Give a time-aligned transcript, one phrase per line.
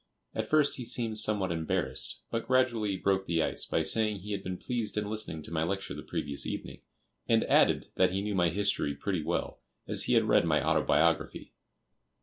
[0.33, 4.43] At first he seemed somewhat embarrassed, but gradually broke the ice by saying he had
[4.43, 6.81] been pleased in listening to my lecture the previous evening,
[7.27, 11.53] and added that he knew my history pretty well, as he had read my autobiography.